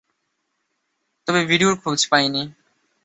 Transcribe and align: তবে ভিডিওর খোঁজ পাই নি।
তবে 1.27 1.41
ভিডিওর 1.45 1.75
খোঁজ 1.81 1.99
পাই 2.11 2.25
নি। 2.29 2.43